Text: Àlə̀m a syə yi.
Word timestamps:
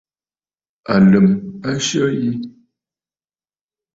Àlə̀m 0.93 1.27
a 1.67 1.69
syə 1.85 2.03
yi. 2.21 2.31